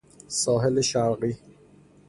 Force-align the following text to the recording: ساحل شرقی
ساحل 0.27 0.81
شرقی 0.81 1.37